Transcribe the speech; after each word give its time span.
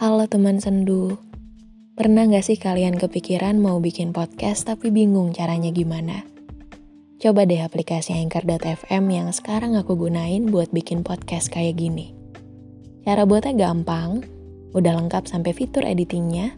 Halo 0.00 0.24
teman 0.24 0.56
sendu, 0.64 1.20
pernah 1.92 2.24
gak 2.24 2.48
sih 2.48 2.56
kalian 2.56 2.96
kepikiran 2.96 3.60
mau 3.60 3.84
bikin 3.84 4.16
podcast 4.16 4.64
tapi 4.64 4.88
bingung 4.88 5.36
caranya 5.36 5.68
gimana? 5.68 6.24
Coba 7.20 7.44
deh 7.44 7.60
aplikasi 7.60 8.16
Anchor.fm 8.16 9.04
yang 9.12 9.28
sekarang 9.28 9.76
aku 9.76 10.00
gunain 10.00 10.48
buat 10.48 10.72
bikin 10.72 11.04
podcast 11.04 11.52
kayak 11.52 11.76
gini. 11.76 12.16
Cara 13.04 13.28
buatnya 13.28 13.68
gampang, 13.68 14.24
udah 14.72 15.04
lengkap 15.04 15.28
sampai 15.28 15.52
fitur 15.52 15.84
editingnya, 15.84 16.56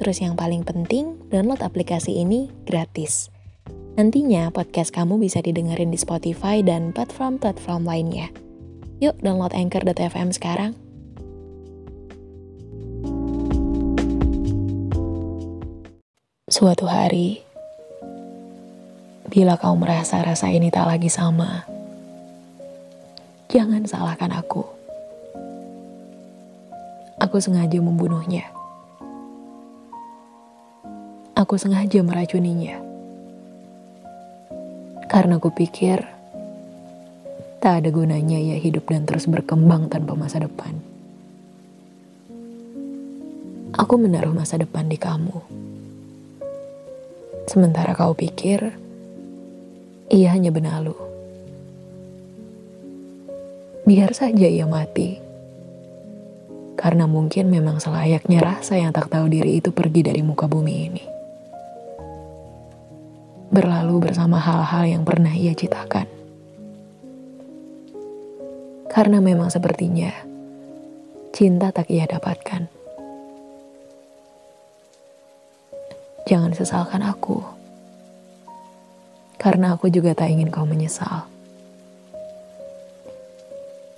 terus 0.00 0.24
yang 0.24 0.32
paling 0.32 0.64
penting, 0.64 1.20
download 1.28 1.60
aplikasi 1.60 2.16
ini 2.16 2.48
gratis. 2.64 3.28
Nantinya 4.00 4.48
podcast 4.48 4.96
kamu 4.96 5.20
bisa 5.20 5.44
didengerin 5.44 5.92
di 5.92 6.00
Spotify 6.00 6.64
dan 6.64 6.96
platform-platform 6.96 7.84
lainnya. 7.84 8.32
Yuk 9.04 9.20
download 9.20 9.52
Anchor.fm 9.52 10.32
sekarang. 10.32 10.87
Suatu 16.48 16.88
hari, 16.88 17.44
bila 19.28 19.60
kau 19.60 19.76
merasa 19.76 20.16
rasa 20.24 20.48
ini 20.48 20.72
tak 20.72 20.88
lagi 20.88 21.12
sama, 21.12 21.68
jangan 23.52 23.84
salahkan 23.84 24.32
aku. 24.32 24.64
Aku 27.20 27.36
sengaja 27.36 27.76
membunuhnya. 27.84 28.48
Aku 31.36 31.60
sengaja 31.60 32.00
meracuninya. 32.00 32.80
Karena 35.04 35.36
aku 35.36 35.52
pikir 35.52 36.00
tak 37.60 37.84
ada 37.84 37.92
gunanya 37.92 38.40
ya 38.40 38.56
hidup 38.56 38.88
dan 38.88 39.04
terus 39.04 39.28
berkembang 39.28 39.92
tanpa 39.92 40.16
masa 40.16 40.40
depan. 40.40 40.80
Aku 43.76 44.00
menaruh 44.00 44.32
masa 44.32 44.56
depan 44.56 44.88
di 44.88 44.96
kamu 44.96 45.67
Sementara 47.48 47.96
kau 47.96 48.12
pikir 48.12 48.76
ia 50.12 50.28
hanya 50.36 50.52
benalu. 50.52 50.92
Biar 53.88 54.12
saja 54.12 54.44
ia 54.44 54.68
mati. 54.68 55.16
Karena 56.76 57.08
mungkin 57.08 57.48
memang 57.48 57.80
selayaknya 57.80 58.44
rasa 58.44 58.76
yang 58.76 58.92
tak 58.92 59.08
tahu 59.08 59.32
diri 59.32 59.64
itu 59.64 59.72
pergi 59.72 60.04
dari 60.04 60.20
muka 60.20 60.44
bumi 60.44 60.74
ini. 60.92 61.04
Berlalu 63.48 63.96
bersama 63.96 64.36
hal-hal 64.36 64.84
yang 64.84 65.02
pernah 65.08 65.32
ia 65.32 65.56
citakan. 65.56 66.04
Karena 68.92 69.24
memang 69.24 69.48
sepertinya 69.48 70.12
cinta 71.32 71.72
tak 71.72 71.88
ia 71.88 72.04
dapatkan. 72.04 72.77
Jangan 76.28 76.52
sesalkan 76.52 77.00
aku. 77.00 77.40
Karena 79.40 79.72
aku 79.72 79.88
juga 79.88 80.12
tak 80.12 80.28
ingin 80.28 80.52
kau 80.52 80.68
menyesal. 80.68 81.24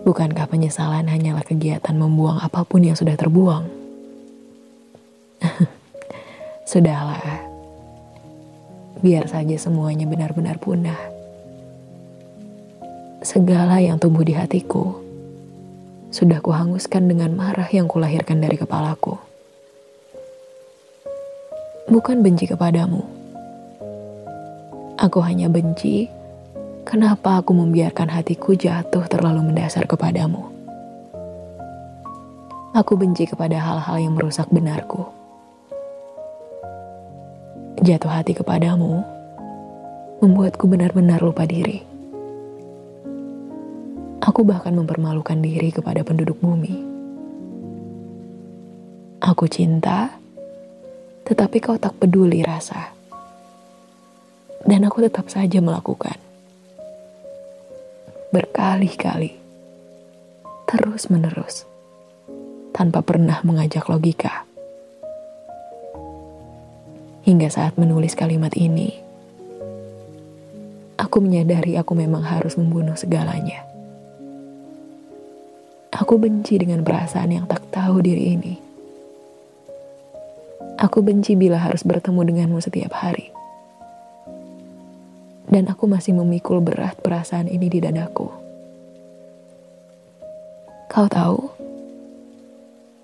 Bukankah 0.06 0.46
penyesalan 0.46 1.10
hanyalah 1.10 1.42
kegiatan 1.42 1.90
membuang 1.90 2.38
apa 2.38 2.62
pun 2.62 2.86
yang 2.86 2.94
sudah 2.94 3.18
terbuang? 3.18 3.66
Sudahlah. 6.70 7.50
Biar 9.02 9.26
saja 9.26 9.58
semuanya 9.58 10.06
benar-benar 10.06 10.62
punah. 10.62 11.02
Segala 13.26 13.82
yang 13.82 13.98
tumbuh 13.98 14.22
di 14.22 14.38
hatiku 14.38 15.02
sudah 16.14 16.38
kuhanguskan 16.38 17.10
dengan 17.10 17.34
marah 17.34 17.66
yang 17.74 17.90
kulahirkan 17.90 18.38
dari 18.38 18.54
kepalaku 18.54 19.18
bukan 21.90 22.22
benci 22.22 22.46
kepadamu. 22.46 23.02
Aku 24.94 25.18
hanya 25.26 25.50
benci 25.50 26.06
kenapa 26.86 27.42
aku 27.42 27.50
membiarkan 27.50 28.06
hatiku 28.06 28.54
jatuh 28.54 29.10
terlalu 29.10 29.50
mendasar 29.50 29.90
kepadamu. 29.90 30.46
Aku 32.70 32.94
benci 32.94 33.26
kepada 33.26 33.58
hal-hal 33.58 33.98
yang 33.98 34.14
merusak 34.14 34.46
benarku. 34.54 35.02
Jatuh 37.82 38.12
hati 38.22 38.38
kepadamu 38.38 39.02
membuatku 40.22 40.70
benar-benar 40.70 41.18
lupa 41.18 41.42
diri. 41.42 41.82
Aku 44.22 44.46
bahkan 44.46 44.78
mempermalukan 44.78 45.42
diri 45.42 45.74
kepada 45.74 46.06
penduduk 46.06 46.38
bumi. 46.38 46.86
Aku 49.26 49.50
cinta 49.50 50.19
tetapi 51.30 51.62
kau 51.62 51.78
tak 51.78 51.94
peduli 51.94 52.42
rasa. 52.42 52.90
Dan 54.66 54.82
aku 54.82 55.06
tetap 55.06 55.30
saja 55.30 55.62
melakukan. 55.62 56.18
Berkali-kali. 58.34 59.38
Terus-menerus. 60.66 61.70
Tanpa 62.74 63.06
pernah 63.06 63.38
mengajak 63.46 63.86
logika. 63.86 64.42
Hingga 67.22 67.46
saat 67.46 67.78
menulis 67.78 68.18
kalimat 68.18 68.50
ini, 68.58 68.90
aku 70.98 71.22
menyadari 71.22 71.78
aku 71.78 71.94
memang 71.94 72.26
harus 72.26 72.58
membunuh 72.58 72.98
segalanya. 72.98 73.62
Aku 75.94 76.18
benci 76.18 76.58
dengan 76.58 76.82
perasaan 76.82 77.30
yang 77.30 77.46
tak 77.46 77.70
tahu 77.70 78.02
diri 78.02 78.34
ini 78.34 78.69
Aku 80.80 81.04
benci 81.04 81.36
bila 81.36 81.60
harus 81.60 81.84
bertemu 81.84 82.24
denganmu 82.24 82.56
setiap 82.56 82.96
hari. 82.96 83.28
Dan 85.44 85.68
aku 85.68 85.84
masih 85.84 86.16
memikul 86.16 86.64
berat 86.64 86.96
perasaan 87.04 87.52
ini 87.52 87.68
di 87.68 87.84
dadaku. 87.84 88.32
Kau 90.88 91.04
tahu, 91.04 91.52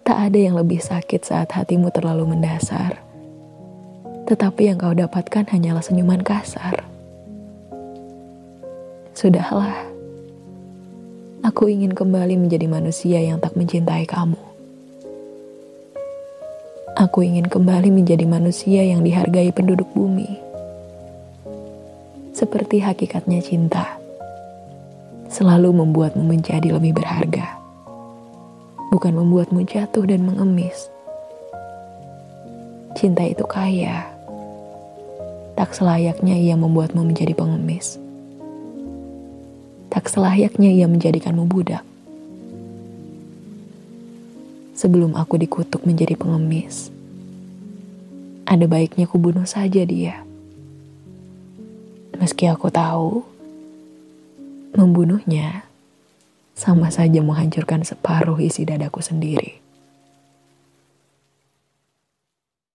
tak 0.08 0.32
ada 0.32 0.38
yang 0.40 0.56
lebih 0.56 0.80
sakit 0.80 1.20
saat 1.20 1.52
hatimu 1.52 1.92
terlalu 1.92 2.32
mendasar. 2.32 2.96
Tetapi 4.24 4.72
yang 4.72 4.80
kau 4.80 4.96
dapatkan 4.96 5.44
hanyalah 5.52 5.84
senyuman 5.84 6.24
kasar. 6.24 6.80
Sudahlah, 9.12 9.84
aku 11.44 11.68
ingin 11.68 11.92
kembali 11.92 12.40
menjadi 12.40 12.72
manusia 12.72 13.20
yang 13.20 13.36
tak 13.36 13.52
mencintai 13.52 14.08
kamu. 14.08 14.55
Aku 16.96 17.20
ingin 17.20 17.44
kembali 17.44 17.92
menjadi 17.92 18.24
manusia 18.24 18.80
yang 18.80 19.04
dihargai 19.04 19.52
penduduk 19.52 19.84
bumi. 19.92 20.40
Seperti 22.32 22.80
hakikatnya 22.80 23.44
cinta, 23.44 24.00
selalu 25.28 25.76
membuatmu 25.76 26.24
menjadi 26.24 26.72
lebih 26.72 26.96
berharga, 26.96 27.60
bukan 28.88 29.12
membuatmu 29.12 29.68
jatuh 29.68 30.08
dan 30.08 30.24
mengemis. 30.24 30.88
Cinta 32.96 33.28
itu 33.28 33.44
kaya, 33.44 34.08
tak 35.52 35.76
selayaknya 35.76 36.40
ia 36.40 36.56
membuatmu 36.56 37.04
menjadi 37.04 37.36
pengemis. 37.36 38.00
Tak 39.92 40.08
selayaknya 40.08 40.72
ia 40.72 40.88
menjadikanmu 40.88 41.44
budak 41.44 41.84
sebelum 44.76 45.16
aku 45.16 45.40
dikutuk 45.40 45.82
menjadi 45.88 46.14
pengemis. 46.14 46.92
Ada 48.46 48.68
baiknya 48.68 49.08
ku 49.08 49.16
bunuh 49.18 49.48
saja 49.48 49.82
dia. 49.82 50.22
Meski 52.20 52.46
aku 52.46 52.70
tahu, 52.70 53.24
membunuhnya 54.76 55.64
sama 56.52 56.92
saja 56.92 57.24
menghancurkan 57.24 57.82
separuh 57.82 58.38
isi 58.38 58.68
dadaku 58.68 59.00
sendiri. 59.02 59.65